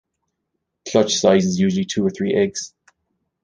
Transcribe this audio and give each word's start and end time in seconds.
Clutch 0.89 1.13
size 1.13 1.45
is 1.45 1.59
usually 1.59 1.85
two 1.85 2.03
or 2.03 2.09
three 2.09 2.33
eggs. 2.33 2.73